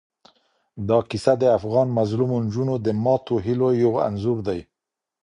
[0.87, 4.59] دا کیسه د افغان مظلومو نجونو د ماتو هیلو یو انځور دی.